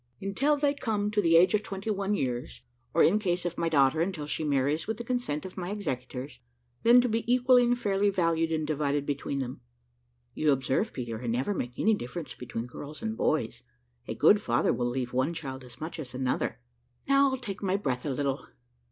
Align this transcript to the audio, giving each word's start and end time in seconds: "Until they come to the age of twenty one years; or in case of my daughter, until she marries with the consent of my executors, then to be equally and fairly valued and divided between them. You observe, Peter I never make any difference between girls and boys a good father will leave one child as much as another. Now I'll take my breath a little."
"Until 0.19 0.57
they 0.57 0.73
come 0.73 1.11
to 1.11 1.21
the 1.21 1.37
age 1.37 1.53
of 1.53 1.61
twenty 1.61 1.91
one 1.91 2.15
years; 2.15 2.63
or 2.91 3.03
in 3.03 3.19
case 3.19 3.45
of 3.45 3.55
my 3.55 3.69
daughter, 3.69 4.01
until 4.01 4.25
she 4.25 4.43
marries 4.43 4.87
with 4.87 4.97
the 4.97 5.03
consent 5.03 5.45
of 5.45 5.57
my 5.57 5.69
executors, 5.69 6.39
then 6.81 7.01
to 7.01 7.07
be 7.07 7.23
equally 7.31 7.61
and 7.65 7.77
fairly 7.77 8.09
valued 8.09 8.51
and 8.51 8.65
divided 8.65 9.05
between 9.05 9.37
them. 9.37 9.61
You 10.33 10.53
observe, 10.53 10.91
Peter 10.91 11.21
I 11.21 11.27
never 11.27 11.53
make 11.53 11.77
any 11.77 11.93
difference 11.93 12.33
between 12.33 12.65
girls 12.65 13.03
and 13.03 13.15
boys 13.15 13.61
a 14.07 14.15
good 14.15 14.41
father 14.41 14.73
will 14.73 14.89
leave 14.89 15.13
one 15.13 15.35
child 15.35 15.63
as 15.63 15.79
much 15.79 15.99
as 15.99 16.15
another. 16.15 16.59
Now 17.07 17.29
I'll 17.29 17.37
take 17.37 17.61
my 17.61 17.75
breath 17.75 18.03
a 18.03 18.09
little." 18.09 18.47